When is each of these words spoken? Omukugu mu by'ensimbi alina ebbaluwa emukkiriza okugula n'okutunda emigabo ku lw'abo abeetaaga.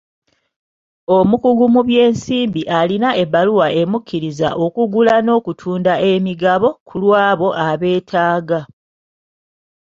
Omukugu 1.17 1.65
mu 1.73 1.81
by'ensimbi 1.87 2.61
alina 2.79 3.09
ebbaluwa 3.23 3.67
emukkiriza 3.81 4.49
okugula 4.65 5.13
n'okutunda 5.21 5.93
emigabo 6.11 6.69
ku 6.87 6.95
lw'abo 7.03 7.49
abeetaaga. 7.67 8.59